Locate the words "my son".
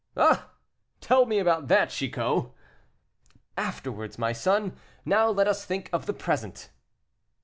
4.17-4.75